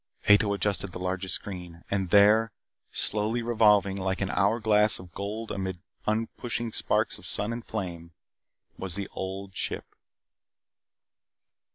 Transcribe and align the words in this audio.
Ato 0.27 0.51
adjusted 0.51 0.93
the 0.93 0.99
largest 0.99 1.35
screen. 1.35 1.83
And 1.91 2.09
there, 2.09 2.51
slowly 2.91 3.43
revolving 3.43 3.97
like 3.97 4.19
an 4.19 4.31
hour 4.31 4.59
glass 4.59 4.97
of 4.97 5.11
gold 5.13 5.51
amid 5.51 5.77
uprushing 6.07 6.73
sparks 6.73 7.19
of 7.19 7.27
sun 7.27 7.53
and 7.53 7.63
flame, 7.63 8.09
was 8.79 8.95
The 8.95 9.07
Old 9.11 9.55
Ship. 9.55 9.85